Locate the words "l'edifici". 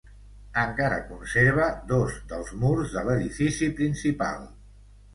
3.11-3.73